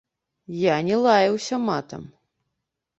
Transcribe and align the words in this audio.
Я 0.59 0.77
не 0.89 0.97
лаяўся 1.03 1.63
матам. 1.69 2.13